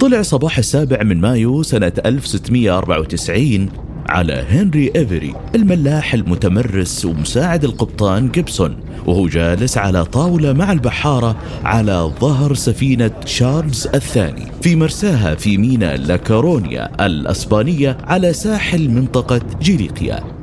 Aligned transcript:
طلع 0.00 0.22
صباح 0.22 0.58
السابع 0.58 1.02
من 1.02 1.20
مايو 1.20 1.62
سنة 1.62 1.92
1694 2.06 3.68
على 4.08 4.32
هنري 4.32 4.92
إيفري 4.96 5.34
الملاح 5.54 6.14
المتمرس 6.14 7.04
ومساعد 7.04 7.64
القبطان 7.64 8.30
جيبسون 8.30 8.76
وهو 9.06 9.28
جالس 9.28 9.78
على 9.78 10.04
طاولة 10.04 10.52
مع 10.52 10.72
البحارة 10.72 11.36
على 11.64 12.12
ظهر 12.20 12.54
سفينة 12.54 13.08
تشارلز 13.08 13.86
الثاني 13.86 14.46
في 14.62 14.76
مرساها 14.76 15.34
في 15.34 15.58
ميناء 15.58 15.96
لاكارونيا 15.96 17.06
الأسبانية 17.06 17.98
على 18.04 18.32
ساحل 18.32 18.88
منطقة 18.88 19.40
جيليقيا. 19.62 20.39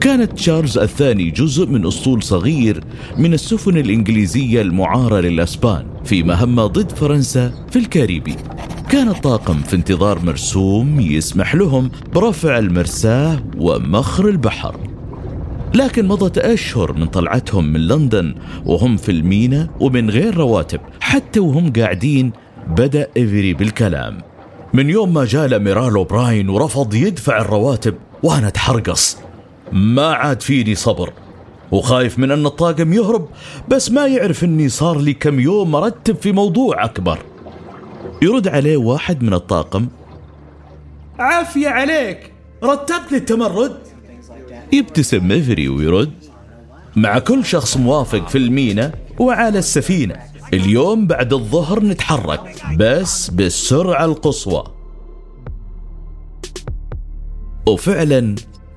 كانت 0.00 0.32
تشارلز 0.32 0.78
الثاني 0.78 1.30
جزء 1.30 1.66
من 1.66 1.86
أسطول 1.86 2.22
صغير 2.22 2.84
من 3.16 3.34
السفن 3.34 3.76
الإنجليزية 3.76 4.62
المعارة 4.62 5.20
للأسبان 5.20 5.86
في 6.04 6.22
مهمة 6.22 6.66
ضد 6.66 6.92
فرنسا 6.92 7.52
في 7.70 7.78
الكاريبي. 7.78 8.36
كان 8.90 9.08
الطاقم 9.08 9.54
في 9.54 9.76
انتظار 9.76 10.18
مرسوم 10.24 11.00
يسمح 11.00 11.54
لهم 11.54 11.90
برفع 12.14 12.58
المرساه 12.58 13.42
ومخر 13.58 14.28
البحر. 14.28 14.76
لكن 15.74 16.08
مضت 16.08 16.38
أشهر 16.38 16.92
من 16.92 17.06
طلعتهم 17.06 17.64
من 17.64 17.80
لندن 17.80 18.34
وهم 18.66 18.96
في 18.96 19.12
المينا 19.12 19.68
ومن 19.80 20.10
غير 20.10 20.36
رواتب 20.36 20.80
حتى 21.00 21.40
وهم 21.40 21.72
قاعدين 21.72 22.32
بدأ 22.68 23.08
إيفري 23.16 23.54
بالكلام. 23.54 24.18
من 24.74 24.90
يوم 24.90 25.14
ما 25.14 25.24
جاء 25.24 25.46
الأميرال 25.46 25.94
أوبراين 25.94 26.48
ورفض 26.48 26.94
يدفع 26.94 27.40
الرواتب 27.40 27.94
وأنا 28.22 28.48
أتحرقص. 28.48 29.27
ما 29.72 30.06
عاد 30.06 30.42
فيني 30.42 30.74
صبر. 30.74 31.12
وخايف 31.70 32.18
من 32.18 32.30
أن 32.30 32.46
الطاقم 32.46 32.92
يهرب 32.92 33.28
بس 33.68 33.90
ما 33.90 34.06
يعرف 34.06 34.44
أني 34.44 34.68
صار 34.68 34.98
لي 34.98 35.14
كم 35.14 35.40
يوم 35.40 35.70
مرتب 35.70 36.16
في 36.16 36.32
موضوع 36.32 36.84
أكبر. 36.84 37.18
يرد 38.22 38.48
عليه 38.48 38.76
واحد 38.76 39.22
من 39.22 39.34
الطاقم. 39.34 39.86
عافية 41.18 41.68
عليك 41.68 42.32
رتبت 42.64 43.12
لي 43.12 43.18
التمرد 43.18 43.78
يبتسم 44.72 45.32
إفري 45.32 45.68
ويرد. 45.68 46.12
مع 46.96 47.18
كل 47.18 47.44
شخص 47.44 47.76
موافق 47.76 48.28
في 48.28 48.38
المينا 48.38 48.92
وعلى 49.18 49.58
السفينة 49.58 50.16
اليوم 50.52 51.06
بعد 51.06 51.32
الظهر 51.32 51.80
نتحرك 51.80 52.62
بس 52.78 53.30
بالسرعة 53.30 54.04
القصوى. 54.04 54.64
وفعلا 57.66 58.34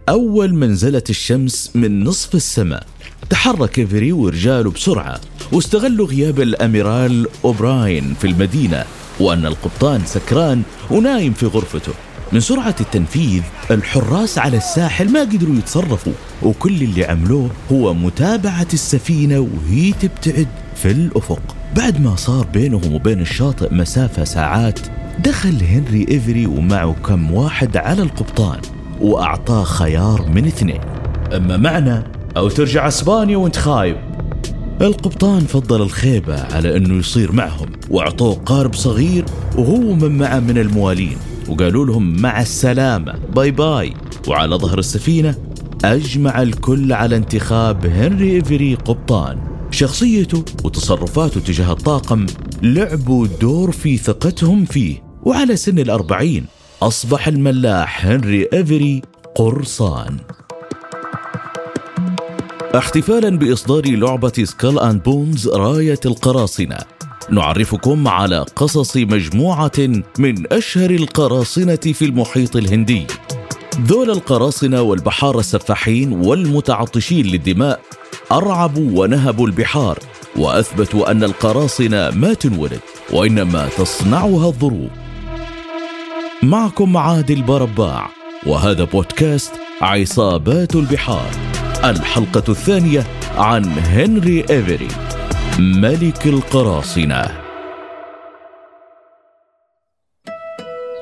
أول 0.09 0.55
ما 0.55 0.67
نزلت 0.67 1.09
الشمس 1.09 1.71
من 1.75 2.03
نصف 2.03 2.35
السماء. 2.35 2.83
تحرك 3.29 3.79
إيفري 3.79 4.11
ورجاله 4.11 4.71
بسرعة 4.71 5.19
واستغلوا 5.51 6.07
غياب 6.07 6.41
الأميرال 6.41 7.27
أوبراين 7.45 8.13
في 8.13 8.27
المدينة 8.27 8.83
وأن 9.19 9.45
القبطان 9.45 10.01
سكران 10.05 10.61
ونايم 10.91 11.33
في 11.33 11.45
غرفته. 11.45 11.93
من 12.31 12.39
سرعة 12.39 12.75
التنفيذ 12.81 13.41
الحراس 13.71 14.37
على 14.37 14.57
الساحل 14.57 15.11
ما 15.11 15.19
قدروا 15.19 15.55
يتصرفوا 15.55 16.13
وكل 16.43 16.81
اللي 16.81 17.05
عملوه 17.05 17.49
هو 17.71 17.93
متابعة 17.93 18.67
السفينة 18.73 19.39
وهي 19.39 19.91
تبتعد 19.91 20.47
في 20.75 20.91
الأفق. 20.91 21.55
بعد 21.75 22.01
ما 22.01 22.15
صار 22.15 22.45
بينهم 22.45 22.93
وبين 22.93 23.19
الشاطئ 23.19 23.73
مسافة 23.73 24.23
ساعات 24.23 24.79
دخل 25.19 25.63
هنري 25.63 26.05
إيفري 26.11 26.45
ومعه 26.45 26.93
كم 26.93 27.33
واحد 27.33 27.77
على 27.77 28.01
القبطان. 28.01 28.61
وأعطاه 29.01 29.63
خيار 29.63 30.29
من 30.35 30.45
اثنين. 30.45 30.81
أما 31.35 31.57
معنا 31.57 32.11
أو 32.37 32.49
ترجع 32.49 32.87
أسبانيا 32.87 33.37
وأنت 33.37 33.55
خايب. 33.55 33.97
القبطان 34.81 35.39
فضل 35.39 35.81
الخيبة 35.81 36.41
على 36.41 36.77
أنه 36.77 36.93
يصير 36.93 37.31
معهم 37.31 37.69
وأعطوه 37.89 38.35
قارب 38.35 38.73
صغير 38.73 39.25
وهو 39.57 39.93
من 39.93 40.17
معه 40.17 40.39
من 40.39 40.57
الموالين 40.57 41.17
وقالوا 41.49 41.85
لهم 41.85 42.21
مع 42.21 42.41
السلامة 42.41 43.13
bye 43.35 43.51
bye. 43.51 43.93
وعلى 44.27 44.55
ظهر 44.55 44.79
السفينة 44.79 45.35
أجمع 45.85 46.41
الكل 46.41 46.93
على 46.93 47.15
انتخاب 47.15 47.85
هنري 47.85 48.31
إيفري 48.31 48.75
قبطان. 48.75 49.37
شخصيته 49.71 50.45
وتصرفاته 50.63 51.39
تجاه 51.39 51.71
الطاقم 51.71 52.25
لعبوا 52.61 53.27
دور 53.41 53.71
في 53.71 53.97
ثقتهم 53.97 54.65
فيه 54.65 55.03
وعلى 55.23 55.55
سن 55.55 55.79
الأربعين. 55.79 56.45
أصبح 56.81 57.27
الملاح 57.27 58.05
هنري 58.05 58.47
إيفري 58.53 59.01
قرصان. 59.35 60.17
احتفالا 62.75 63.37
بإصدار 63.37 63.85
لعبة 63.85 64.33
Skull 64.43 64.79
and 64.79 65.03
Bones 65.03 65.47
راية 65.47 65.99
القراصنة. 66.05 66.77
نعرفكم 67.29 68.07
على 68.07 68.45
قصص 68.55 68.97
مجموعة 68.97 69.71
من 70.19 70.53
أشهر 70.53 70.89
القراصنة 70.89 71.75
في 71.75 72.05
المحيط 72.05 72.55
الهندي. 72.55 73.07
ذول 73.81 74.09
القراصنة 74.09 74.81
والبحار 74.81 75.39
السفاحين 75.39 76.11
والمتعطشين 76.13 77.25
للدماء 77.25 77.79
أرعبوا 78.31 79.01
ونهبوا 79.01 79.47
البحار 79.47 79.99
وأثبتوا 80.35 81.11
أن 81.11 81.23
القراصنة 81.23 82.09
ما 82.09 82.33
تنولد 82.33 82.79
وإنما 83.13 83.69
تصنعها 83.77 84.47
الظروف 84.47 85.10
معكم 86.43 86.97
عادل 86.97 87.41
برباع 87.41 88.09
وهذا 88.47 88.83
بودكاست 88.83 89.51
عصابات 89.81 90.75
البحار. 90.75 91.29
الحلقة 91.83 92.51
الثانية 92.51 93.03
عن 93.35 93.65
هنري 93.65 94.45
إيفري 94.49 94.87
ملك 95.59 96.25
القراصنة. 96.25 97.41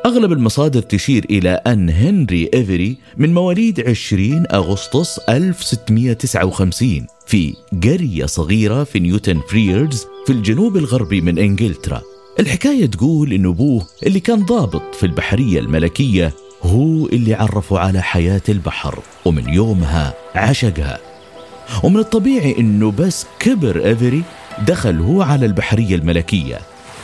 أغلب 0.05 0.31
المصادر 0.31 0.81
تشير 0.81 1.25
إلى 1.29 1.50
أن 1.50 1.89
هنري 1.89 2.50
إيفري 2.53 2.97
من 3.17 3.33
مواليد 3.33 3.89
20 3.89 4.45
أغسطس 4.53 5.19
1659 5.19 7.07
في 7.27 7.53
قرية 7.83 8.25
صغيرة 8.25 8.83
في 8.83 9.00
نيوتن 9.00 9.39
فيررز 9.50 10.05
في 10.25 10.33
الجنوب 10.33 10.77
الغربي 10.77 11.21
من 11.21 11.39
إنجلترا. 11.39 12.01
الحكاية 12.39 12.85
تقول 12.85 13.33
إن 13.33 13.45
أبوه 13.45 13.85
اللي 14.03 14.19
كان 14.19 14.45
ضابط 14.45 14.95
في 14.95 15.05
البحرية 15.05 15.59
الملكية 15.59 16.33
هو 16.63 17.07
اللي 17.07 17.33
عرفه 17.33 17.79
على 17.79 18.01
حياة 18.01 18.41
البحر 18.50 19.00
ومن 19.25 19.50
يومها 19.50 20.13
عشقها. 20.35 20.97
ومن 21.83 21.97
الطبيعي 22.00 22.55
إنه 22.59 22.91
بس 22.91 23.25
كبر 23.39 23.85
إيفري 23.85 24.23
دخل 24.67 25.00
هو 25.00 25.22
على 25.22 25.45
البحرية 25.45 25.95
الملكية. 25.95 26.59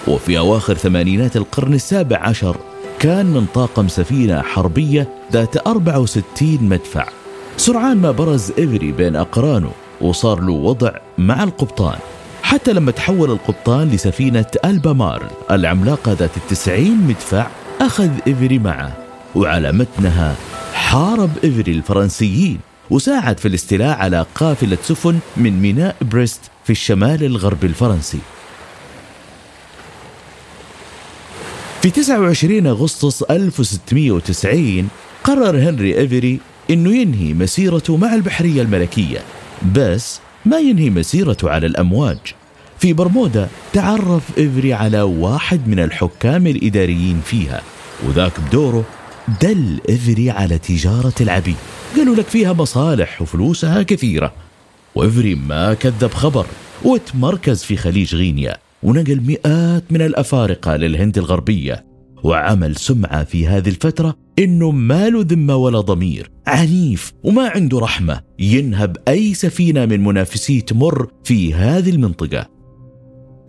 وفي 0.08 0.38
أواخر 0.38 0.74
ثمانينات 0.74 1.38
القرن 1.38 1.74
السابع 1.74 2.18
عشر 2.18 2.58
كان 3.00 3.26
من 3.26 3.46
طاقم 3.54 3.88
سفينة 3.88 4.42
حربية 4.42 5.10
ذات 5.34 5.68
64 5.68 6.58
مدفع. 6.62 7.08
سرعان 7.58 7.98
ما 7.98 8.12
برز 8.12 8.52
إيفري 8.58 8.92
بين 8.92 9.16
أقرانه 9.16 9.72
وصار 10.02 10.40
له 10.40 10.54
وضع 10.54 10.92
مع 11.18 11.44
القبطان. 11.44 11.98
حتى 12.46 12.74
لما 12.74 12.92
تحول 12.92 13.32
القبطان 13.32 13.90
لسفينة 13.90 14.46
ألبيمارل. 14.66 15.32
العملاقة 15.52 16.12
ذات 16.12 16.38
التسعين 16.38 16.98
مدفع 17.08 17.48
أخذ 17.82 18.10
إيفري 18.28 18.60
معه 18.60 18.98
وعلى 19.36 19.72
متنها 19.72 20.36
حارب 20.74 21.30
إيفري 21.44 21.72
الفرنسيين 21.72 22.60
وساعد 22.90 23.40
في 23.40 23.48
الاستيلاء 23.48 23.98
على 23.98 24.26
قافلة 24.36 24.78
سفن 24.84 25.20
من 25.38 25.62
ميناء 25.62 25.96
بريست 26.02 26.42
في 26.64 26.70
الشمال 26.70 27.24
الغربي 27.24 27.68
الفرنسي. 27.68 28.20
في 31.82 31.90
29 31.90 32.68
أغسطس 32.68 33.24
1690 33.24 34.90
قرر 35.24 35.70
هنري 35.70 35.98
إيفري 35.98 36.40
أنه 36.70 36.96
ينهي 36.96 37.34
مسيرته 37.34 37.98
مع 37.98 38.16
البحرية 38.16 38.62
الملكية 38.62 39.20
بس 39.76 40.20
ما 40.46 40.58
ينهي 40.58 40.90
مسيرته 40.90 41.50
على 41.50 41.68
الأمواج. 41.68 42.18
في 42.80 42.94
برمودا 42.94 43.50
تعرف 43.74 44.38
إيفري 44.38 44.74
على 44.74 45.02
واحد 45.02 45.68
من 45.68 45.80
الحكام 45.80 46.48
الإداريين 46.48 47.22
فيها 47.26 47.62
وذاك 48.08 48.40
بدوره 48.40 48.84
دل 49.42 49.80
إيفري 49.90 50.30
على 50.30 50.58
تجارة 50.58 51.14
العبيد. 51.22 51.56
قالوا 51.98 52.16
لك 52.16 52.28
فيها 52.28 52.54
مصالح 52.54 53.22
وفلوسها 53.22 53.84
كثيرة. 53.84 54.34
وإيفري 54.96 55.36
ما 55.36 55.74
كذب 55.74 56.14
خبر 56.14 56.46
وتمركز 56.84 57.64
في 57.64 57.78
خليج 57.78 58.16
غينيا 58.16 58.58
ونقل 58.84 59.22
مئات 59.22 59.84
من 59.90 60.02
الأفارقة 60.02 60.76
للهند 60.76 61.18
الغربية 61.18 61.86
وعمل 62.24 62.76
سمعة 62.76 63.24
في 63.24 63.48
هذه 63.48 63.70
الفترة 63.70 64.16
إنه 64.40 64.72
ما 64.72 65.10
له 65.10 65.26
ذمة 65.28 65.56
ولا 65.56 65.80
ضمير. 65.80 66.35
عنيف 66.48 67.14
وما 67.24 67.50
عنده 67.50 67.80
رحمة 67.80 68.22
ينهب 68.40 68.98
أي 69.08 69.34
سفينة 69.34 69.86
من 69.86 70.04
منافسيه 70.04 70.62
تمر 70.62 71.12
في 71.24 71.54
هذه 71.54 71.90
المنطقة. 71.90 72.50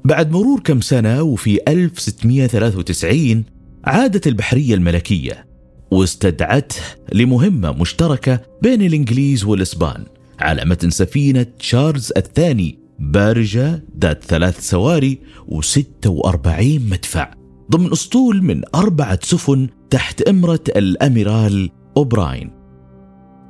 بعد 0.05 0.31
مرور 0.31 0.61
كم 0.61 0.81
سنة 0.81 1.23
وفي 1.23 1.59
1693 1.69 3.45
عادت 3.85 4.27
البحرية 4.27 4.75
الملكية 4.75 5.47
واستدعته 5.91 6.81
لمهمة 7.13 7.73
مشتركة 7.73 8.41
بين 8.63 8.83
الإنجليز 8.83 9.45
والإسبان 9.45 10.05
على 10.41 10.65
متن 10.65 10.91
سفينة 10.91 11.47
تشارلز 11.59 12.13
الثاني 12.17 12.79
بارجة 12.99 13.85
ذات 14.01 14.25
ثلاث 14.25 14.69
سواري 14.69 15.19
و46 15.51 16.61
مدفع 16.91 17.35
ضمن 17.71 17.93
أسطول 17.93 18.43
من 18.43 18.63
أربعة 18.75 19.19
سفن 19.23 19.69
تحت 19.91 20.23
إمرة 20.23 20.61
الأميرال 20.77 21.71
أوبراين. 21.97 22.56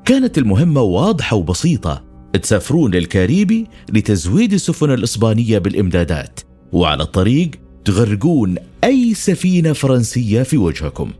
كانت 0.06 0.38
المهمة 0.38 0.80
واضحة 0.80 1.36
وبسيطة. 1.36 2.04
تسافرون 2.42 2.94
للكاريبي 2.94 3.66
لتزويد 3.92 4.52
السفن 4.52 4.90
الإسبانية 4.90 5.58
بالإمدادات 5.58 6.40
وعلى 6.72 7.02
الطريق 7.02 7.50
تغرقون 7.84 8.54
أي 8.84 9.14
سفينة 9.14 9.72
فرنسية 9.72 10.42
في 10.42 10.56
وجهكم. 10.56 11.10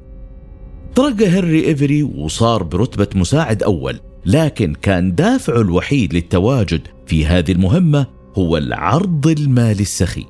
ترقى 0.95 1.27
هنري 1.27 1.65
إيفري 1.65 2.03
وصار 2.03 2.63
برتبة 2.63 3.09
مساعد 3.15 3.63
أول 3.63 4.01
لكن 4.27 4.75
كان 4.75 5.15
دافعه 5.15 5.61
الوحيد 5.61 6.15
للتواجد 6.15 6.81
في 7.07 7.27
هذه 7.27 7.53
المهمة 7.53 8.07
هو 8.35 8.57
العرض 8.57 9.27
المالي 9.27 9.83
السخي. 9.83 10.27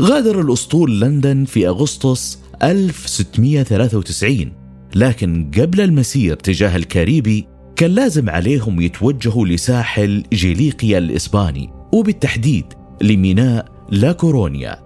غادر 0.00 0.40
الأسطول 0.40 1.00
لندن 1.00 1.44
في 1.44 1.68
أغسطس 1.68 2.38
1693 2.62 4.55
لكن 4.96 5.50
قبل 5.58 5.80
المسير 5.80 6.36
تجاه 6.36 6.76
الكاريبي 6.76 7.48
كان 7.76 7.90
لازم 7.90 8.30
عليهم 8.30 8.80
يتوجهوا 8.80 9.46
لساحل 9.46 10.22
جيليقيا 10.32 10.98
الإسباني 10.98 11.70
وبالتحديد 11.92 12.64
لميناء 13.02 13.66
لا 13.90 14.12
كورونيا. 14.12 14.78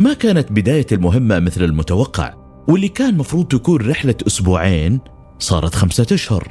ما 0.00 0.14
كانت 0.14 0.52
بداية 0.52 0.86
المهمة 0.92 1.38
مثل 1.38 1.64
المتوقع 1.64 2.34
واللي 2.68 2.88
كان 2.88 3.16
مفروض 3.16 3.46
تكون 3.46 3.90
رحلة 3.90 4.14
أسبوعين 4.26 5.00
صارت 5.38 5.74
خمسة 5.74 6.06
أشهر. 6.12 6.48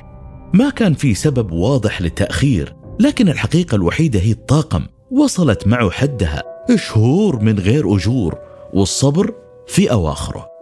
ما 0.54 0.70
كان 0.70 0.94
في 0.94 1.14
سبب 1.14 1.52
واضح 1.52 2.02
للتأخير 2.02 2.76
لكن 3.00 3.30
الحقيقة 3.30 3.76
الوحيدة 3.76 4.20
هي 4.20 4.32
الطاقم. 4.32 4.82
وصلت 5.12 5.68
معه 5.68 5.90
حدها 5.90 6.44
شهور 6.76 7.40
من 7.44 7.60
غير 7.60 7.96
أجور 7.96 8.36
والصبر 8.74 9.34
في 9.68 9.92
أواخره. 9.92 10.57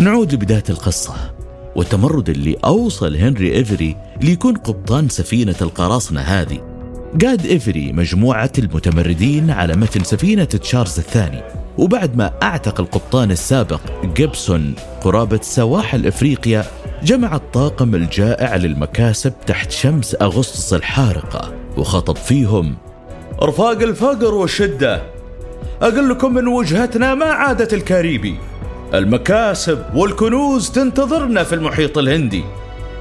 نعود 0.00 0.32
لبداية 0.32 0.64
القصة 0.70 1.14
والتمرد 1.76 2.28
اللي 2.28 2.56
أوصل 2.64 3.16
هنري 3.16 3.54
إيفري 3.54 3.96
ليكون 4.22 4.54
قبطان 4.54 5.08
سفينة 5.08 5.54
القراصنة 5.60 6.20
هذه. 6.20 6.58
قاد 7.24 7.46
إيفري 7.46 7.92
مجموعة 7.92 8.50
المتمردين 8.58 9.50
على 9.50 9.76
متن 9.76 10.04
سفينة 10.04 10.44
تشارلز 10.44 10.98
الثاني 10.98 11.42
وبعد 11.78 12.16
ما 12.16 12.32
أعتق 12.42 12.80
القبطان 12.80 13.30
السابق 13.30 13.80
جيبسون 14.04 14.74
قرابة 15.00 15.40
سواحل 15.42 16.06
إفريقيا 16.06 16.64
جمع 17.02 17.36
الطاقم 17.36 17.94
الجائع 17.94 18.56
للمكاسب 18.56 19.32
تحت 19.46 19.70
شمس 19.70 20.16
أغسطس 20.22 20.74
الحارقة 20.74 21.52
وخطب 21.76 22.16
فيهم 22.16 22.76
رفاق 23.42 23.82
الفقر 23.82 24.34
والشدة 24.34 25.02
أقول 25.82 26.10
لكم 26.10 26.34
من 26.34 26.48
وجهتنا 26.48 27.14
ما 27.14 27.26
عادت 27.26 27.74
الكاريبي. 27.74 28.49
المكاسب 28.94 29.84
والكنوز 29.94 30.70
تنتظرنا 30.70 31.42
في 31.42 31.54
المحيط 31.54 31.98
الهندي. 31.98 32.44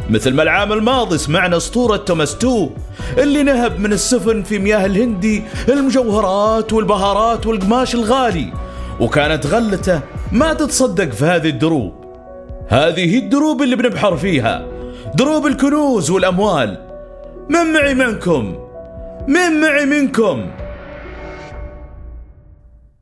مثل 0.09 0.33
ما 0.33 0.43
العام 0.43 0.73
الماضي 0.73 1.17
سمعنا 1.17 1.57
أسطورة 1.57 1.97
توماستو 1.97 2.69
اللي 3.17 3.43
نهب 3.43 3.79
من 3.79 3.93
السفن 3.93 4.43
في 4.43 4.59
مياه 4.59 4.85
الهندي 4.85 5.43
المجوهرات 5.69 6.73
والبهارات 6.73 7.47
والقماش 7.47 7.95
الغالي 7.95 8.53
وكانت 8.99 9.45
غلته 9.45 10.01
ما 10.31 10.53
تتصدق 10.53 11.11
في 11.11 11.25
هذه 11.25 11.49
الدروب. 11.49 11.93
هذه 12.67 13.15
هي 13.15 13.17
الدروب 13.17 13.61
اللي 13.61 13.75
بنبحر 13.75 14.17
فيها 14.17 14.65
دروب 15.15 15.47
الكنوز 15.47 16.09
والأموال. 16.09 16.77
من 17.49 17.73
معي 17.73 17.93
منكم؟ 17.93 18.55
من 19.27 19.61
معي 19.61 19.85
منكم؟ 19.85 20.45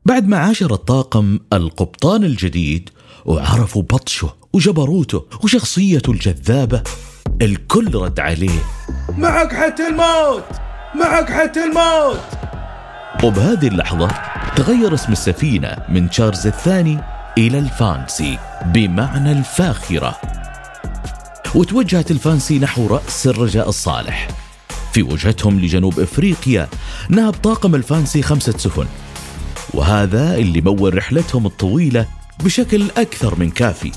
بعد 0.08 0.28
ما 0.28 0.38
عاشر 0.38 0.74
الطاقم 0.74 1.38
القبطان 1.52 2.24
الجديد 2.24 2.90
وعرفوا 3.24 3.82
بطشه 3.82 4.34
وجبروته 4.52 5.24
وشخصيته 5.42 6.12
الجذابة 6.12 6.82
الكل 7.42 7.94
رد 7.94 8.20
عليه. 8.20 8.60
معك 9.18 9.54
حتى 9.54 9.86
الموت! 9.86 10.44
معك 10.94 11.30
حتى 11.30 11.64
الموت! 11.64 12.20
وبهذه 13.24 13.68
اللحظة 13.68 14.08
تغير 14.56 14.94
اسم 14.94 15.12
السفينة 15.12 15.76
من 15.88 16.10
تشارلز 16.10 16.46
الثاني 16.46 16.98
إلى 17.38 17.58
الفانسي 17.58 18.38
بمعنى 18.66 19.32
الفاخرة. 19.32 20.16
وتوجهت 21.54 22.10
الفانسي 22.10 22.58
نحو 22.58 22.86
رأس 22.86 23.26
الرجاء 23.26 23.68
الصالح. 23.68 24.28
في 24.92 25.02
وجهتهم 25.02 25.60
لجنوب 25.60 26.00
إفريقيا 26.00 26.68
نهب 27.08 27.32
طاقم 27.32 27.74
الفانسي 27.74 28.22
خمسة 28.22 28.58
سفن. 28.58 28.86
وهذا 29.74 30.36
اللي 30.36 30.60
مول 30.60 30.96
رحلتهم 30.96 31.46
الطويلة 31.46 32.06
بشكل 32.44 32.84
أكثر 32.96 33.38
من 33.38 33.50
كافي. 33.50 33.92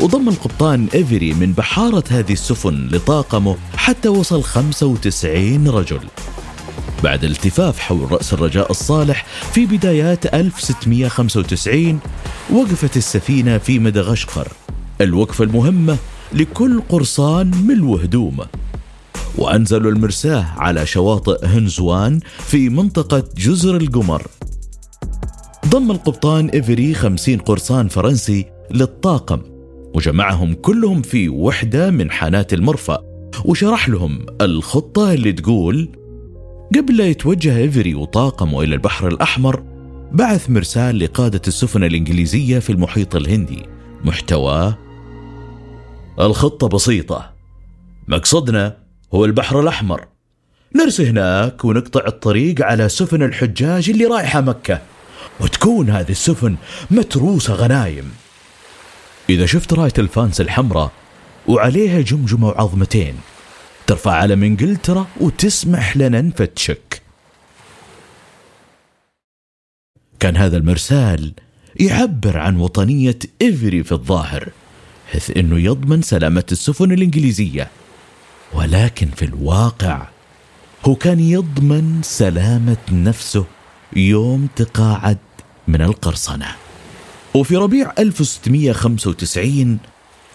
وضم 0.00 0.28
القبطان 0.28 0.86
إيفري 0.94 1.32
من 1.34 1.52
بحارة 1.52 2.04
هذه 2.10 2.32
السفن 2.32 2.88
لطاقمه 2.92 3.56
حتى 3.76 4.08
وصل 4.08 4.42
95 4.42 5.68
رجل. 5.68 6.00
بعد 7.02 7.24
الالتفاف 7.24 7.78
حول 7.78 8.12
رأس 8.12 8.32
الرجاء 8.32 8.70
الصالح 8.70 9.26
في 9.52 9.66
بدايات 9.66 10.34
1695 10.34 11.98
وقفت 12.52 12.96
السفينة 12.96 13.58
في 13.58 13.78
مدغشقر 13.78 14.48
الوقفة 15.00 15.44
المهمة 15.44 15.96
لكل 16.32 16.80
قرصان 16.88 17.50
ملو 17.66 17.96
هدومه 17.96 18.46
وأنزلوا 19.38 19.90
المرساة 19.90 20.46
على 20.56 20.86
شواطئ 20.86 21.46
هنزوان 21.46 22.20
في 22.46 22.68
منطقة 22.68 23.24
جزر 23.36 23.76
القمر. 23.76 24.22
ضم 25.68 25.90
القبطان 25.90 26.48
إيفري 26.48 26.94
خمسين 26.94 27.38
قرصان 27.38 27.88
فرنسي 27.88 28.46
للطاقم 28.70 29.42
وجمعهم 29.94 30.54
كلهم 30.54 31.02
في 31.02 31.28
وحدة 31.28 31.90
من 31.90 32.10
حانات 32.10 32.54
المرفأ 32.54 32.98
وشرح 33.44 33.88
لهم 33.88 34.26
الخطة 34.40 35.12
اللي 35.12 35.32
تقول 35.32 35.88
قبل 36.76 36.96
لا 36.96 37.06
يتوجه 37.06 37.56
إيفري 37.56 37.94
وطاقمه 37.94 38.62
إلى 38.62 38.74
البحر 38.74 39.08
الأحمر 39.08 39.62
بعث 40.12 40.50
مرسال 40.50 40.98
لقادة 40.98 41.40
السفن 41.48 41.84
الإنجليزية 41.84 42.58
في 42.58 42.70
المحيط 42.70 43.16
الهندي 43.16 43.62
محتواه 44.04 44.78
الخطة 46.20 46.68
بسيطة. 46.68 47.30
مقصدنا 48.08 48.76
هو 49.14 49.24
البحر 49.24 49.60
الأحمر. 49.60 50.04
نرسي 50.76 51.06
هناك 51.10 51.64
ونقطع 51.64 52.06
الطريق 52.06 52.62
على 52.62 52.88
سفن 52.88 53.22
الحجاج 53.22 53.90
اللي 53.90 54.04
رايحة 54.04 54.40
مكة. 54.40 54.80
وتكون 55.40 55.90
هذه 55.90 56.10
السفن 56.10 56.56
متروسة 56.90 57.54
غنايم. 57.54 58.12
إذا 59.30 59.46
شفت 59.46 59.72
راية 59.72 59.92
الفانسي 59.98 60.40
الحمراء 60.40 60.92
وعليها 61.46 62.00
جمجمة 62.00 62.48
وعظمتين 62.48 63.14
ترفع 63.86 64.12
علم 64.12 64.42
إنجلترا 64.42 65.06
وتسمح 65.20 65.96
لنا 65.96 66.20
نفتشك. 66.20 67.02
كان 70.20 70.36
هذا 70.36 70.56
المرسال 70.56 71.32
يعبر 71.80 72.38
عن 72.38 72.56
وطنية 72.56 73.18
إيفري 73.42 73.84
في 73.84 73.92
الظاهر 73.92 74.48
حيث 75.12 75.36
أنه 75.36 75.58
يضمن 75.58 76.02
سلامة 76.02 76.44
السفن 76.52 76.92
الإنجليزية. 76.92 77.70
ولكن 78.52 79.10
في 79.16 79.24
الواقع 79.24 80.08
هو 80.84 80.94
كان 80.94 81.20
يضمن 81.20 82.00
سلامة 82.02 82.76
نفسه 82.92 83.44
يوم 83.96 84.48
تقاعد 84.56 85.18
من 85.68 85.82
القرصنة. 85.82 86.46
وفي 87.34 87.56
ربيع 87.56 87.92
1695 87.98 89.78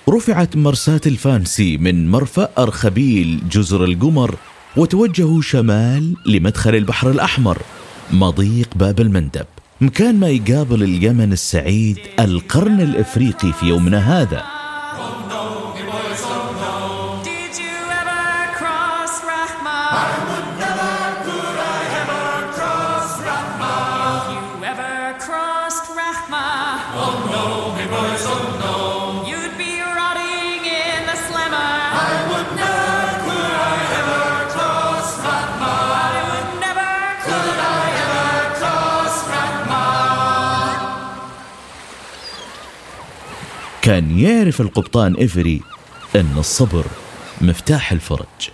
رفعت 0.09 0.55
مرساة 0.55 1.01
الفانسي 1.05 1.77
من 1.77 2.11
مرفأ 2.11 2.49
أرخبيل 2.57 3.49
جزر 3.51 3.83
القمر 3.83 4.35
وتوجهوا 4.77 5.41
شمال 5.41 6.15
لمدخل 6.25 6.75
البحر 6.75 7.09
الأحمر 7.09 7.61
مضيق 8.11 8.69
باب 8.75 8.99
المندب. 8.99 9.45
مكان 9.81 10.19
ما 10.19 10.27
يقابل 10.29 10.83
اليمن 10.83 11.33
السعيد 11.33 11.97
القرن 12.19 12.81
الإفريقي 12.81 13.53
في 13.53 13.65
يومنا 13.65 14.21
هذا. 14.21 14.43
كان 43.89 44.19
يعرف 44.19 44.61
القبطان 44.61 45.15
إفري 45.23 45.61
أن 46.15 46.33
الصبر 46.37 46.85
مفتاح 47.41 47.91
الفرج. 47.91 48.49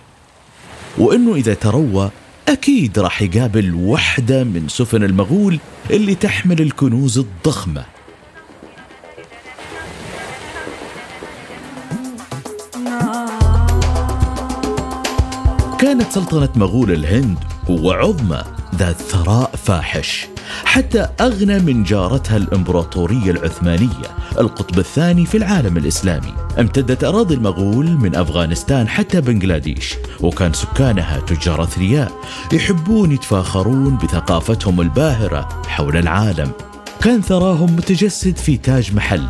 وأنه 0.98 1.34
إذا 1.34 1.54
تروى 1.54 2.10
أكيد 2.48 2.98
راح 2.98 3.22
يقابل 3.22 3.74
وحدة 3.74 4.44
من 4.44 4.68
سفن 4.68 5.04
المغول 5.04 5.58
اللي 5.90 6.14
تحمل 6.14 6.60
الكنوز 6.60 7.18
الضخمة. 7.18 7.84
كانت 15.78 16.12
سلطنة 16.12 16.48
مغول 16.56 16.92
الهند 16.92 17.38
وعظمى 17.68 18.44
ذات 18.74 18.96
ثراء 18.96 19.56
فاحش. 19.56 20.26
حتى 20.64 21.08
أغنى 21.20 21.58
من 21.58 21.82
جارتها 21.82 22.36
الإمبراطورية 22.36 23.30
العثمانية 23.30 24.08
القطب 24.38 24.78
الثاني 24.78 25.26
في 25.26 25.36
العالم 25.36 25.76
الإسلامي. 25.76 26.34
امتدت 26.58 27.04
أراضي 27.04 27.34
المغول 27.34 27.90
من 27.90 28.16
أفغانستان 28.16 28.88
حتى 28.88 29.20
بنغلاديش 29.20 29.94
وكان 30.20 30.52
سكانها 30.52 31.20
تجار 31.20 31.62
أثرياء 31.62 32.12
يحبون 32.52 33.12
يتفاخرون 33.12 33.96
بثقافتهم 33.96 34.80
الباهرة 34.80 35.48
حول 35.68 35.96
العالم. 35.96 36.52
كان 37.00 37.22
ثراهم 37.22 37.76
متجسد 37.76 38.36
في 38.36 38.56
تاج 38.56 38.94
محل 38.94 39.26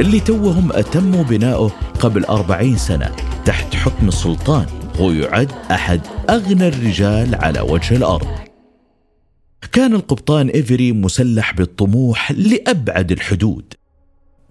اللي 0.00 0.20
توهم 0.20 0.72
أتموا 0.72 1.24
بناؤه 1.24 1.72
قبل 2.00 2.24
أربعين 2.24 2.76
سنة 2.76 3.10
تحت 3.44 3.74
حكم 3.74 4.08
السلطان 4.08 4.66
هو 5.00 5.10
يعد 5.10 5.52
أحد 5.70 6.00
أغنى 6.30 6.68
الرجال 6.68 7.34
على 7.34 7.60
وجه 7.60 7.96
الأرض. 7.96 8.43
كان 9.72 9.94
القبطان 9.94 10.48
إيفري 10.48 10.92
مسلح 10.92 11.52
بالطموح 11.52 12.32
لأبعد 12.32 13.12
الحدود. 13.12 13.74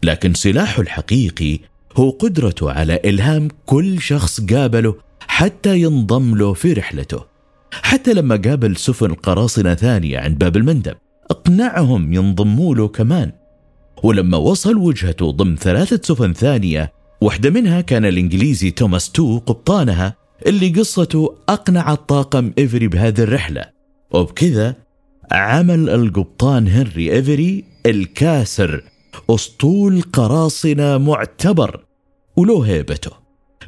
لكن 0.03 0.33
سلاحه 0.33 0.81
الحقيقي 0.81 1.59
هو 1.97 2.09
قدرته 2.09 2.71
على 2.71 2.99
إلهام 3.05 3.47
كل 3.65 4.01
شخص 4.01 4.41
قابله 4.41 4.95
حتى 5.27 5.81
ينضم 5.81 6.35
له 6.35 6.53
في 6.53 6.73
رحلته. 6.73 7.25
حتى 7.71 8.13
لما 8.13 8.35
قابل 8.35 8.77
سفن 8.77 9.13
قراصنة 9.13 9.73
ثانية 9.73 10.19
عند 10.19 10.37
باب 10.37 10.57
المندب 10.57 10.95
اقنعهم 11.31 12.13
ينضموا 12.13 12.75
له 12.75 12.87
كمان. 12.87 13.31
ولما 14.03 14.37
وصل 14.37 14.77
وجهته 14.77 15.31
ضمن 15.31 15.55
ثلاثة 15.55 15.99
سفن 16.03 16.33
ثانية 16.33 16.93
واحدة 17.21 17.49
منها 17.49 17.81
كان 17.81 18.05
الإنجليزي 18.05 18.71
توماس 18.71 19.11
تو 19.11 19.37
قبطانها 19.37 20.15
اللي 20.47 20.69
قصته 20.69 21.35
أقنعت 21.49 22.09
طاقم 22.09 22.51
إيفري 22.57 22.87
بهذه 22.87 23.21
الرحلة. 23.21 23.65
وبكذا 24.11 24.75
عمل 25.31 25.89
القبطان 25.89 26.67
هنري 26.67 27.11
إيفري 27.11 27.63
الكاسر 27.85 28.83
أسطول 29.29 30.01
قراصنة 30.01 30.97
معتبر 30.97 31.83
وله 32.35 32.61
هيبته. 32.61 33.11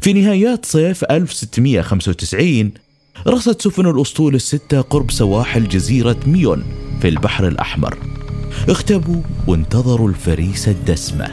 في 0.02 0.14
نهايات 0.14 0.66
صيف 0.66 1.04
1695 1.04 2.72
رست 3.28 3.62
سفن 3.62 3.86
الأسطول 3.86 4.36
الستة 4.36 4.82
قرب 4.82 5.12
سواحل 5.12 5.68
جزيرة 5.68 6.18
ميون 6.28 6.64
في 7.02 7.08
البحر 7.08 7.48
الأحمر. 7.48 7.98
اختبوا 8.70 9.22
وانتظروا 9.48 10.10
الفريسة 10.10 10.72
الدسمة. 10.72 11.28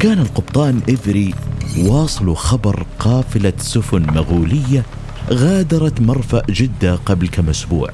كان 0.00 0.18
القبطان 0.18 0.80
إيفري 0.88 1.34
واصلوا 1.78 2.34
خبر 2.34 2.86
قافلة 2.98 3.52
سفن 3.58 4.02
مغولية 4.02 4.84
غادرت 5.30 6.00
مرفأ 6.00 6.42
جدة 6.50 6.94
قبل 6.94 7.28
كم 7.28 7.48
أسبوع. 7.48 7.90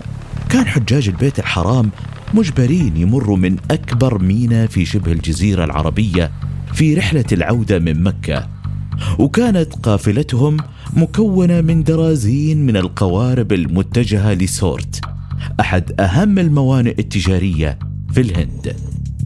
كان 0.54 0.66
حجاج 0.66 1.08
البيت 1.08 1.38
الحرام 1.38 1.90
مجبرين 2.34 2.96
يمروا 2.96 3.36
من 3.36 3.56
أكبر 3.70 4.22
ميناء 4.22 4.66
في 4.66 4.84
شبه 4.84 5.12
الجزيرة 5.12 5.64
العربية 5.64 6.32
في 6.72 6.94
رحلة 6.94 7.24
العودة 7.32 7.78
من 7.78 8.02
مكة. 8.02 8.48
وكانت 9.18 9.74
قافلتهم 9.74 10.56
مكونة 10.96 11.60
من 11.60 11.82
درازين 11.82 12.66
من 12.66 12.76
القوارب 12.76 13.52
المتجهة 13.52 14.32
لسورت 14.32 15.00
أحد 15.60 16.00
أهم 16.00 16.38
الموانئ 16.38 16.98
التجارية 16.98 17.78
في 18.12 18.20
الهند. 18.20 18.76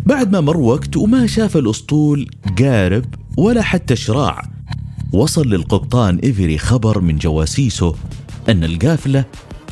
بعد 0.07 0.33
ما 0.33 0.41
مر 0.41 0.57
وقت 0.57 0.97
وما 0.97 1.27
شاف 1.27 1.57
الأسطول 1.57 2.27
قارب 2.59 3.05
ولا 3.37 3.63
حتى 3.63 3.97
شراع 3.97 4.43
وصل 5.13 5.49
للقبطان 5.49 6.17
إيفري 6.17 6.59
خبر 6.59 7.01
من 7.01 7.19
جواسيسه 7.19 7.95
أن 8.49 8.65
القافلة 8.65 9.25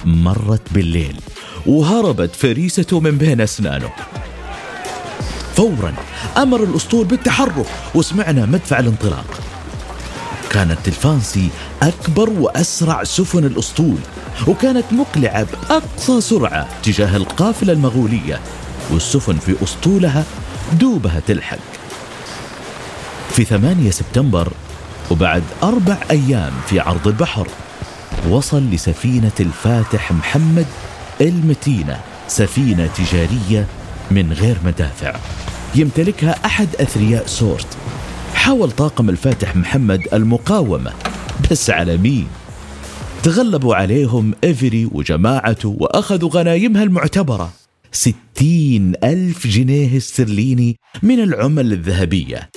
مرت 0.05 0.73
بالليل. 0.75 1.17
وهربت 1.67 2.37
فريسته 2.37 3.01
من 3.01 3.19
بين 3.19 3.41
أسنانه. 3.41 3.91
فورا 5.57 5.95
أمر 6.37 6.63
الأسطول 6.63 7.05
بالتحرك 7.05 7.67
وسمعنا 7.95 8.47
مدفع 8.47 8.79
الانطلاق. 8.79 9.41
كانت 10.51 10.89
الفانسي 10.89 11.49
أكبر 11.83 12.31
وأسرع 12.31 13.05
سفن 13.05 13.45
الأسطول 13.45 13.99
وكانت 14.47 14.85
مقلعة 14.93 15.43
بأقصى 15.53 16.21
سرعة 16.21 16.69
تجاه 16.83 17.17
القافلة 17.17 17.73
المغولية 17.73 18.41
والسفن 18.91 19.37
في 19.37 19.57
أسطولها 19.65 20.25
دوبها 20.73 21.21
تلحق 21.27 21.59
في 23.31 23.45
8 23.45 23.91
سبتمبر 23.91 24.49
وبعد 25.11 25.43
أربع 25.63 25.97
أيام 26.11 26.53
في 26.67 26.81
عرض 26.81 27.09
البحر 27.09 27.49
وصل 28.29 28.71
لسفينة 28.71 29.33
الفاتح 29.41 30.13
محمد 30.13 30.67
المتينة 31.21 32.01
سفينة 32.29 32.87
تجارية 32.87 33.67
من 34.11 34.33
غير 34.33 34.57
مدافع. 34.65 35.17
يمتلكها 35.75 36.47
أحد 36.47 36.69
أثرياء 36.81 37.27
سورت. 37.27 37.67
حاول 38.35 38.71
طاقم 38.71 39.11
الفاتح 39.11 39.57
محمد 39.57 40.09
المقاومة 40.13 40.93
بس 41.51 41.71
على 41.71 41.97
مين؟ 41.97 42.27
تغلبوا 43.23 43.75
عليهم 43.75 44.35
إيفري 44.45 44.89
وجماعته 44.93 45.77
وأخذوا 45.81 46.31
غنايمها 46.31 46.83
المعتبرة. 46.83 47.53
ستين 47.93 48.93
ألف 49.05 49.47
جنيه 49.47 49.97
استرليني 49.97 50.77
من 51.03 51.21
العملة 51.21 51.73
الذهبية. 51.73 52.51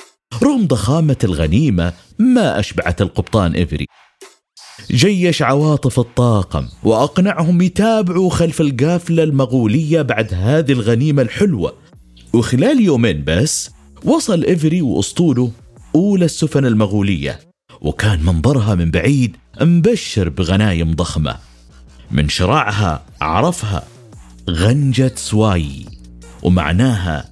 رغم 0.43 0.67
ضخامة 0.67 1.17
الغنيمة 1.23 1.93
ما 2.19 2.59
أشبعت 2.59 3.01
القبطان 3.01 3.53
إيفري. 3.53 3.85
جيش 4.91 5.41
عواطف 5.41 5.99
الطاقم 5.99 6.65
وأقنعهم 6.83 7.61
يتابعوا 7.61 8.29
خلف 8.29 8.61
القافلة 8.61 9.23
المغولية 9.23 10.01
بعد 10.01 10.33
هذه 10.33 10.71
الغنيمة 10.71 11.21
الحلوة. 11.21 11.73
وخلال 12.33 12.81
يومين 12.81 13.23
بس 13.23 13.69
وصل 14.03 14.43
إيفري 14.43 14.81
وأسطوله 14.81 15.51
أولى 15.95 16.25
السفن 16.25 16.65
المغولية 16.65 17.39
وكان 17.81 18.25
منظرها 18.25 18.75
من 18.75 18.91
بعيد 18.91 19.37
مبشر 19.61 20.29
بغنايم 20.29 20.93
ضخمة. 20.93 21.35
من 22.11 22.29
شراعها 22.29 23.05
عرفها 23.21 23.83
غنجة 24.49 25.11
سواي 25.15 25.85
ومعناها 26.43 27.29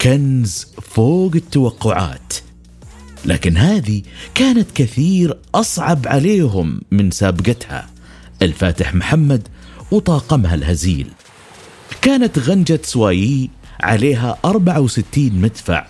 كنز 0.00 0.66
فوق 0.82 1.32
التوقعات. 1.34 2.34
لكن 3.24 3.56
هذه 3.56 4.02
كانت 4.34 4.70
كثير 4.74 5.36
أصعب 5.54 6.06
عليهم 6.06 6.80
من 6.90 7.10
سابقتها. 7.10 7.86
الفاتح 8.42 8.94
محمد 8.94 9.48
وطاقمها 9.90 10.54
الهزيل. 10.54 11.06
كانت 12.02 12.38
غنجة 12.38 12.80
سوايي 12.84 13.50
عليها 13.80 14.38
64 14.44 15.32
مدفع 15.32 15.86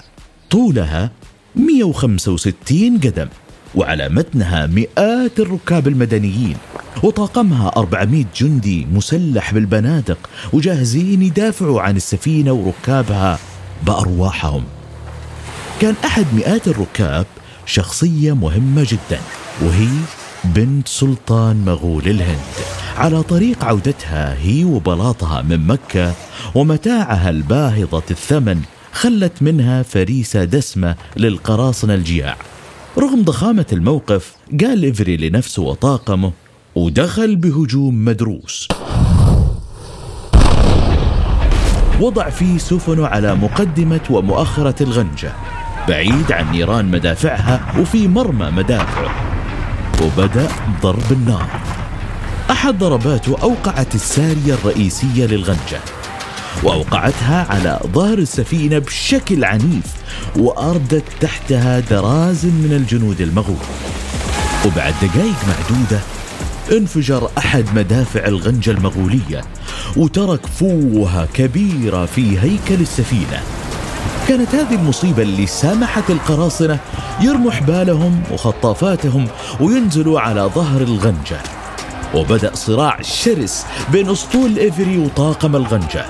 طولها 0.51 1.11
165 1.57 2.99
قدم 2.99 3.29
وعلى 3.75 4.09
متنها 4.09 4.67
مئات 4.67 5.41
الركاب 5.41 5.89
المدنيين 5.89 6.57
وطاقمها 7.03 7.69
400 7.77 8.25
جندي 8.37 8.87
مسلح 8.93 9.55
بالبنادق 9.55 10.19
وجاهزين 10.53 11.23
يدافعوا 11.23 11.81
عن 11.81 11.97
السفينة 11.97 12.53
وركابها 12.53 13.39
بأرواحهم. 13.87 14.65
كان 15.81 15.95
أحد 16.05 16.27
مئات 16.35 16.69
الركاب 16.69 17.27
شخصية 17.67 18.33
مهمة 18.33 18.87
جدا 18.89 19.21
وهي 19.63 19.89
بنت 20.45 20.89
سلطان 20.89 21.65
مغول 21.65 22.09
الهند. 22.09 22.39
على 22.97 23.23
طريق 23.23 23.65
عودتها 23.65 24.37
هي 24.43 24.65
وبلاطها 24.65 25.43
من 25.43 25.67
مكة 25.67 26.15
ومتاعها 26.55 27.31
الباهظة 27.31 28.03
الثمن 28.11 28.61
خلت 28.93 29.43
منها 29.43 29.83
فريسة 29.83 30.45
دسمة 30.45 30.97
للقراصنة 31.17 31.95
الجياع. 31.95 32.37
رغم 32.99 33.23
ضخامة 33.23 33.67
الموقف 33.73 34.35
قال 34.61 34.91
إفري 34.91 35.17
لنفسه 35.17 35.63
وطاقمه 35.63 36.33
ودخل 36.75 37.37
بهجوم 37.37 38.05
مدروس. 38.05 38.69
وضع 42.01 42.31
فيه 42.31 42.59
سفنه 42.59 43.07
على 43.07 43.35
مقدمة 43.35 44.01
ومؤخرة 44.11 44.83
الغنجة. 44.83 45.33
بعيد 45.91 46.33
عن 46.33 46.51
نيران 46.51 46.91
مدافعها 46.91 47.61
وفي 47.79 48.09
مرمى 48.09 48.51
مدافعه. 48.51 49.15
وبدأ 50.03 50.49
ضرب 50.83 51.13
النار. 51.13 51.47
أحد 52.51 52.79
ضرباته 52.79 53.37
أوقعت 53.43 53.95
السارية 53.95 54.55
الرئيسية 54.55 55.27
للغنجة. 55.27 55.81
وأوقعتها 56.63 57.47
على 57.51 57.81
ظهر 57.87 58.19
السفينة 58.19 58.79
بشكل 58.79 59.45
عنيف 59.45 59.85
وأردت 60.37 61.05
تحتها 61.21 61.81
درازن 61.81 62.55
من 62.55 62.73
الجنود 62.73 63.21
المغول. 63.21 63.67
وبعد 64.67 64.95
دقائق 65.03 65.37
معدودة 65.49 66.01
انفجر 66.73 67.31
أحد 67.39 67.65
مدافع 67.75 68.27
الغنجة 68.27 68.71
المغولية 68.71 69.45
وترك 69.97 70.47
فوهة 70.47 71.29
كبيرة 71.35 72.07
في 72.07 72.39
هيكل 72.39 72.81
السفينة. 72.81 73.43
كانت 74.31 74.55
هذه 74.55 74.75
المصيبة 74.75 75.23
اللي 75.23 75.47
سامحت 75.47 76.11
القراصنة 76.11 76.79
يرموا 77.21 77.51
حبالهم 77.51 78.23
وخطافاتهم 78.33 79.29
وينزلوا 79.61 80.21
على 80.21 80.41
ظهر 80.41 80.81
الغنجة. 80.81 81.39
وبدأ 82.15 82.55
صراع 82.55 83.03
شرس 83.03 83.67
بين 83.93 84.11
أسطول 84.11 84.59
إيفري 84.59 84.99
وطاقم 84.99 85.57
الغنجة. 85.57 86.05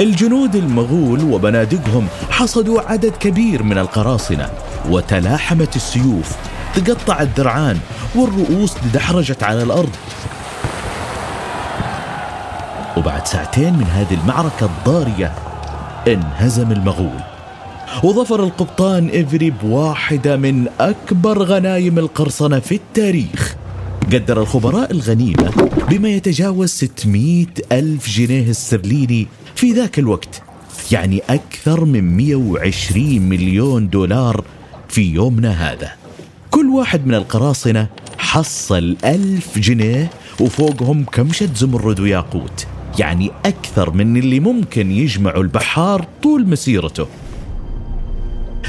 الجنود 0.00 0.56
المغول 0.56 1.24
وبنادقهم 1.24 2.06
حصدوا 2.30 2.80
عدد 2.80 3.12
كبير 3.20 3.62
من 3.62 3.78
القراصنة 3.78 4.50
وتلاحمت 4.88 5.76
السيوف 5.76 6.32
تقطع 6.74 7.20
الذرعان 7.22 7.78
والرؤوس 8.14 8.74
تدحرجت 8.74 9.42
على 9.42 9.62
الأرض. 9.62 9.96
وبعد 12.96 13.26
ساعتين 13.28 13.74
من 13.74 13.86
هذه 13.86 14.14
المعركة 14.14 14.66
الضارية 14.66 15.32
انهزم 16.08 16.72
المغول. 16.72 17.35
وظفر 18.02 18.44
القبطان 18.44 19.08
إيفري 19.08 19.50
بواحدة 19.50 20.36
من 20.36 20.66
أكبر 20.80 21.42
غنايم 21.42 21.98
القرصنة 21.98 22.58
في 22.58 22.74
التاريخ. 22.74 23.56
قدر 24.12 24.40
الخبراء 24.40 24.90
الغنيمة 24.90 25.70
بما 25.90 26.08
يتجاوز 26.08 26.70
600 26.70 27.46
ألف 27.72 28.08
جنيه 28.08 28.50
استرليني 28.50 29.26
في 29.54 29.72
ذاك 29.72 29.98
الوقت 29.98 30.42
يعني 30.92 31.22
أكثر 31.30 31.84
من 31.84 32.16
120 32.16 33.22
مليون 33.22 33.88
دولار 33.88 34.44
في 34.88 35.02
يومنا 35.02 35.72
هذا. 35.72 35.92
كل 36.50 36.66
واحد 36.66 37.06
من 37.06 37.14
القراصنة 37.14 37.86
حصل 38.18 38.96
ألف 39.04 39.58
جنيه 39.58 40.10
وفوقهم 40.40 41.04
كمشة 41.04 41.48
زمرد 41.54 42.00
وياقوت 42.00 42.66
يعني 42.98 43.30
أكثر 43.44 43.90
من 43.90 44.16
اللي 44.16 44.40
ممكن 44.40 44.90
يجمعه 44.90 45.40
البحار 45.40 46.06
طول 46.22 46.48
مسيرته. 46.48 47.06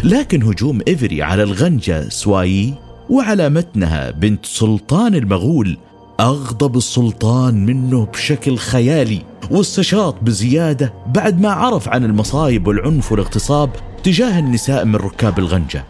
لكن 0.03 0.43
هجوم 0.43 0.79
إيفري 0.87 1.23
على 1.23 1.43
الغنجة 1.43 2.09
سوايي 2.09 2.73
وعلى 3.09 3.49
متنها 3.49 4.11
بنت 4.11 4.45
سلطان 4.45 5.15
المغول 5.15 5.77
أغضب 6.19 6.77
السلطان 6.77 7.65
منه 7.65 8.05
بشكل 8.05 8.57
خيالي 8.57 9.21
واستشاط 9.51 10.15
بزيادة 10.21 10.93
بعد 11.07 11.41
ما 11.41 11.49
عرف 11.49 11.89
عن 11.89 12.05
المصايب 12.05 12.67
والعنف 12.67 13.11
والاغتصاب 13.11 13.69
تجاه 14.03 14.39
النساء 14.39 14.85
من 14.85 14.95
ركاب 14.95 15.39
الغنجة. 15.39 15.83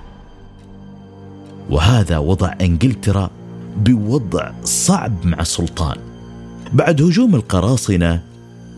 وهذا 1.70 2.18
وضع 2.18 2.54
إنجلترا 2.62 3.30
بوضع 3.78 4.52
صعب 4.64 5.26
مع 5.26 5.40
السلطان 5.42 5.98
بعد 6.74 7.02
هجوم 7.02 7.36
القراصنة 7.36 8.22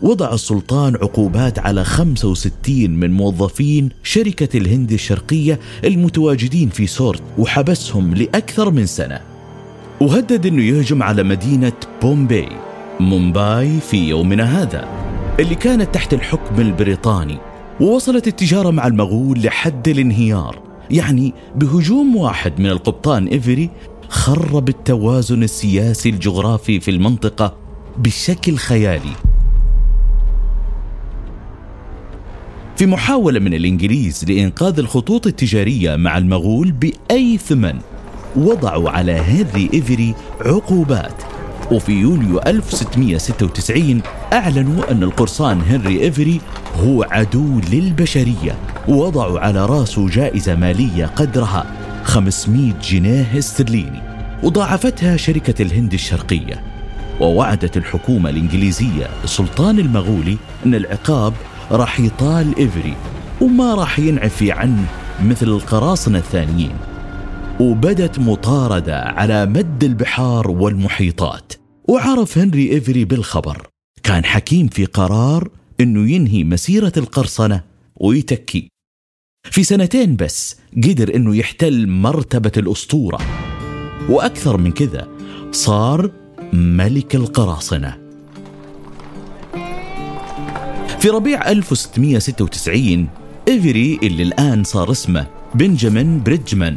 وضع 0.02 0.32
السلطان 0.32 0.96
عقوبات 0.96 1.58
على 1.58 1.84
65 1.84 2.90
من 2.90 3.12
موظفين 3.12 3.88
شركة 4.02 4.58
الهند 4.58 4.92
الشرقية 4.92 5.60
المتواجدين 5.84 6.68
في 6.68 6.86
سورت 6.86 7.22
وحبسهم 7.38 8.14
لأكثر 8.14 8.70
من 8.70 8.86
سنة. 8.86 9.20
وهدد 10.00 10.46
أنه 10.46 10.62
يهجم 10.62 11.02
على 11.02 11.22
مدينة 11.22 11.72
بومباي 12.02 12.48
مومباي 13.00 13.80
في 13.80 14.08
يومنا 14.08 14.62
هذا 14.62 14.88
اللي 15.40 15.54
كانت 15.54 15.94
تحت 15.94 16.14
الحكم 16.14 16.60
البريطاني. 16.60 17.38
ووصلت 17.80 18.28
التجارة 18.28 18.70
مع 18.70 18.86
المغول 18.86 19.42
لحد 19.42 19.88
الانهيار 19.88 20.58
يعني 20.90 21.34
بهجوم 21.56 22.16
واحد 22.16 22.60
من 22.60 22.66
القبطان 22.66 23.26
إيفري 23.26 23.70
خرب 24.08 24.68
التوازن 24.68 25.42
السياسي 25.42 26.08
الجغرافي 26.08 26.80
في 26.80 26.90
المنطقة 26.90 27.56
بشكل 27.98 28.56
خيالي. 28.56 29.29
في 32.80 32.86
محاولة 32.86 33.40
من 33.40 33.54
الإنجليز 33.54 34.24
لإنقاذ 34.28 34.78
الخطوط 34.78 35.26
التجارية 35.26 35.96
مع 35.96 36.18
المغول 36.18 36.72
بأي 36.72 37.38
ثمن. 37.38 37.78
وضعوا 38.36 38.90
على 38.90 39.12
هنري 39.12 39.70
إيفري 39.74 40.14
عقوبات. 40.40 41.22
وفي 41.72 41.92
يوليو 41.92 42.38
1696 42.38 44.02
أعلنوا 44.32 44.90
أن 44.90 45.02
القرصان 45.02 45.60
هنري 45.60 46.02
إيفري 46.02 46.40
هو 46.76 47.06
عدو 47.10 47.60
للبشرية. 47.72 48.56
ووضعوا 48.88 49.40
على 49.40 49.66
راسه 49.66 50.08
جائزة 50.08 50.54
مالية 50.54 51.06
قدرها 51.06 51.66
500 52.04 52.72
جنيه 52.82 53.38
استرليني. 53.38 54.02
وضاعفتها 54.42 55.16
شركة 55.16 55.62
الهند 55.62 55.94
الشرقية. 55.94 56.62
ووعدت 57.20 57.76
الحكومة 57.76 58.30
الإنجليزية 58.30 59.08
السلطان 59.24 59.78
المغولي 59.78 60.36
أن 60.66 60.74
العقاب 60.74 61.32
راح 61.70 62.00
يطال 62.00 62.56
إيفري 62.56 62.94
وما 63.40 63.74
راح 63.74 63.98
ينعفي 63.98 64.52
عنه 64.52 64.86
مثل 65.24 65.46
القراصنة 65.46 66.18
الثانيين. 66.18 66.76
وبدت 67.60 68.18
مطاردة 68.18 69.00
على 69.00 69.46
مد 69.46 69.84
البحار 69.84 70.50
والمحيطات. 70.50 71.52
وعرف 71.88 72.38
هنري 72.38 72.72
إيفري 72.72 73.04
بالخبر. 73.04 73.68
كان 74.02 74.24
حكيم 74.24 74.68
في 74.68 74.84
قرار 74.84 75.48
أنه 75.80 76.10
ينهي 76.10 76.44
مسيرة 76.44 76.92
القرصنة 76.96 77.64
ويتكي. 77.96 78.68
في 79.44 79.62
سنتين 79.62 80.16
بس 80.16 80.56
قدر 80.76 81.14
أنه 81.14 81.36
يحتل 81.36 81.88
مرتبة 81.88 82.52
الأسطورة. 82.56 83.18
وأكثر 84.08 84.56
من 84.56 84.72
كذا 84.72 85.08
صار 85.50 86.10
ملك 86.52 87.14
القراصنة. 87.14 88.09
في 91.00 91.08
ربيع 91.08 91.50
1696 91.50 93.08
إيفري 93.48 93.98
اللي 94.02 94.22
الآن 94.22 94.64
صار 94.64 94.90
اسمه 94.90 95.26
بنجامين 95.54 96.22
بريدجمان 96.22 96.76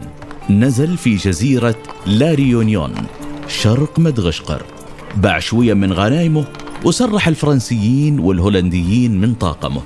نزل 0.50 0.98
في 0.98 1.16
جزيرة 1.16 1.76
لاريونيون 2.06 2.94
شرق 3.48 4.00
مدغشقر. 4.00 4.62
باع 5.18 5.40
شوية 5.40 5.74
من 5.74 5.94
غنايمه 5.94 6.46
وسرح 6.86 7.28
الفرنسيين 7.28 8.20
والهولنديين 8.20 9.22
من 9.22 9.34
طاقمه. 9.34 9.82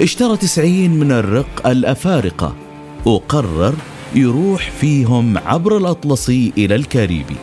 اشترى 0.00 0.36
تسعين 0.36 0.90
من 0.90 1.12
الرق 1.12 1.66
الأفارقة 1.66 2.54
وقرر 3.04 3.74
يروح 4.14 4.70
فيهم 4.70 5.38
عبر 5.38 5.76
الأطلسي 5.76 6.52
إلى 6.58 6.74
الكاريبي. 6.74 7.36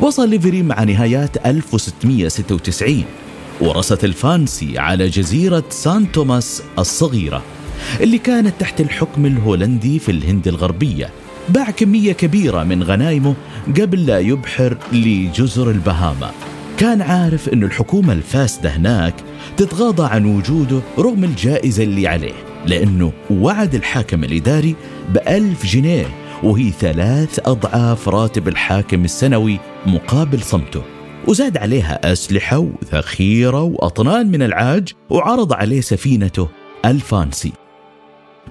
وصل 0.00 0.28
إيفري 0.28 0.62
مع 0.62 0.84
نهايات 0.84 1.46
1696 1.46 3.04
ورست 3.60 4.04
الفانسي 4.04 4.78
على 4.78 5.08
جزيرة 5.08 5.64
سان 5.70 6.12
توماس 6.12 6.62
الصغيرة 6.78 7.42
اللي 8.00 8.18
كانت 8.18 8.54
تحت 8.60 8.80
الحكم 8.80 9.26
الهولندي 9.26 9.98
في 9.98 10.10
الهند 10.10 10.48
الغربية 10.48 11.10
باع 11.48 11.70
كمية 11.70 12.12
كبيرة 12.12 12.64
من 12.64 12.82
غنايمه 12.82 13.34
قبل 13.80 14.06
لا 14.06 14.18
يبحر 14.18 14.76
لجزر 14.92 15.70
البهاما 15.70 16.30
كان 16.78 17.02
عارف 17.02 17.48
أن 17.48 17.64
الحكومة 17.64 18.12
الفاسدة 18.12 18.70
هناك 18.70 19.14
تتغاضى 19.56 20.06
عن 20.14 20.24
وجوده 20.24 20.80
رغم 20.98 21.24
الجائزة 21.24 21.82
اللي 21.82 22.08
عليه 22.08 22.34
لأنه 22.66 23.12
وعد 23.30 23.74
الحاكم 23.74 24.24
الإداري 24.24 24.74
بألف 25.14 25.66
جنيه 25.66 26.06
وهي 26.42 26.70
ثلاث 26.70 27.40
أضعاف 27.44 28.08
راتب 28.08 28.48
الحاكم 28.48 29.04
السنوي 29.04 29.58
مقابل 29.86 30.42
صمته. 30.42 30.97
وزاد 31.26 31.56
عليها 31.56 32.12
أسلحة 32.12 32.58
وذخيرة 32.58 33.62
وأطنان 33.62 34.30
من 34.30 34.42
العاج 34.42 34.92
وعرض 35.10 35.52
عليه 35.52 35.80
سفينته 35.80 36.48
الفانسي. 36.84 37.52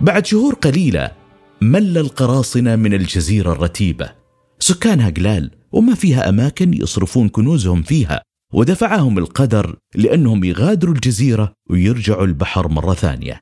بعد 0.01 0.25
شهور 0.25 0.53
قليلة 0.53 1.11
مل 1.61 1.97
القراصنة 1.97 2.75
من 2.75 2.93
الجزيرة 2.93 3.51
الرتيبة. 3.51 4.09
سكانها 4.59 5.09
قلال 5.09 5.51
وما 5.71 5.95
فيها 5.95 6.29
أماكن 6.29 6.73
يصرفون 6.73 7.29
كنوزهم 7.29 7.83
فيها 7.83 8.21
ودفعهم 8.53 9.17
القدر 9.17 9.75
لأنهم 9.95 10.43
يغادروا 10.43 10.95
الجزيرة 10.95 11.53
ويرجعوا 11.69 12.25
البحر 12.25 12.67
مرة 12.67 12.93
ثانية. 12.93 13.41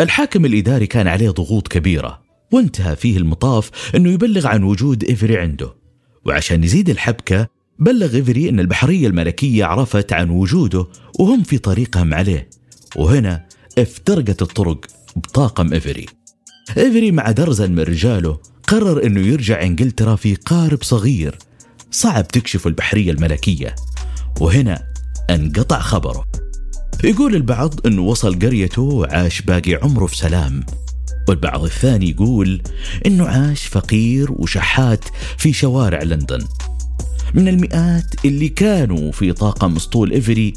الحاكم 0.00 0.44
الإداري 0.44 0.86
كان 0.86 1.08
عليه 1.08 1.30
ضغوط 1.30 1.68
كبيرة 1.68 2.22
وانتهى 2.52 2.96
فيه 2.96 3.16
المطاف 3.18 3.70
أنه 3.94 4.10
يبلغ 4.10 4.46
عن 4.46 4.62
وجود 4.62 5.04
إيفري 5.04 5.38
عنده. 5.38 5.74
وعشان 6.26 6.64
يزيد 6.64 6.90
الحبكة 6.90 7.59
بلغ 7.80 8.14
إيفري 8.14 8.48
أن 8.48 8.60
البحرية 8.60 9.06
الملكية 9.06 9.64
عرفت 9.64 10.12
عن 10.12 10.30
وجوده 10.30 10.86
وهم 11.18 11.42
في 11.42 11.58
طريقهم 11.58 12.14
عليه. 12.14 12.50
وهنا 12.96 13.46
افترقت 13.78 14.42
الطرق 14.42 14.86
بطاقم 15.16 15.72
إيفري. 15.72 16.06
إيفري 16.78 17.12
مع 17.12 17.30
درزن 17.30 17.72
من 17.72 17.80
رجاله 17.80 18.38
قرر 18.68 19.06
أنه 19.06 19.20
يرجع 19.20 19.62
إنجلترا 19.62 20.16
في 20.16 20.34
قارب 20.34 20.82
صغير. 20.82 21.38
صعب 21.90 22.28
تكشف 22.28 22.66
البحرية 22.66 23.12
الملكية. 23.12 23.74
وهنا 24.40 24.82
انقطع 25.30 25.78
خبره. 25.78 26.24
يقول 27.04 27.34
البعض 27.34 27.86
أنه 27.86 28.02
وصل 28.02 28.38
قريته 28.38 28.82
وعاش 28.82 29.42
باقي 29.42 29.74
عمره 29.74 30.06
في 30.06 30.16
سلام. 30.16 30.64
والبعض 31.28 31.64
الثاني 31.64 32.10
يقول 32.10 32.62
أنه 33.06 33.26
عاش 33.26 33.66
فقير 33.66 34.32
وشحات 34.32 35.04
في 35.38 35.52
شوارع 35.52 36.02
لندن. 36.02 36.40
من 37.34 37.48
المئات 37.48 38.24
اللي 38.24 38.48
كانوا 38.48 39.12
في 39.12 39.32
طاقم 39.32 39.76
اسطول 39.76 40.12
إيفري 40.12 40.52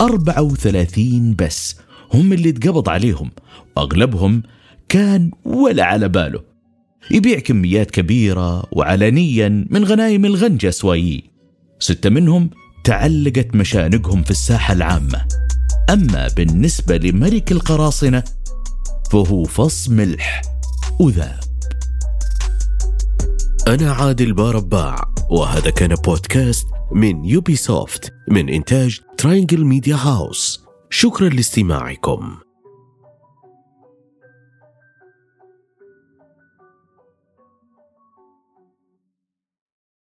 34 0.00 1.34
بس. 1.34 1.76
هم 2.14 2.32
اللي 2.32 2.48
اتقبض 2.48 2.88
عليهم. 2.88 3.30
وأغلبهم 3.76 4.42
كان 4.88 5.30
ولا 5.44 5.84
على 5.84 6.08
باله. 6.08 6.40
يبيع 7.10 7.38
كميات 7.38 7.90
كبيرة 7.90 8.64
وعلنيا 8.72 9.66
من 9.70 9.84
غنايم 9.84 10.24
الغنجة 10.24 10.70
سوايي 10.70 11.24
ستة 11.78 12.10
منهم 12.10 12.50
تعلقت 12.84 13.54
مشانقهم 13.54 14.22
في 14.22 14.30
الساحة 14.30 14.74
العامة. 14.74 15.24
أما 15.90 16.28
بالنسبة 16.36 16.96
لملك 16.96 17.52
القراصنة 17.52 18.22
فهو 19.10 19.44
فص 19.44 19.88
ملح 19.88 20.42
وذاب. 21.00 21.45
أنا 23.66 23.92
عادل 23.92 24.32
بارباع 24.32 25.14
وهذا 25.30 25.70
كان 25.70 25.94
بودكاست 25.94 26.66
من 26.92 27.24
Ubisoft 27.24 28.12
من 28.30 28.48
إنتاج 28.48 29.00
Triangle 29.18 29.64
Media 29.64 29.96
House 29.96 30.64
شكرا 30.90 31.28
لاستماعكم. 31.28 32.45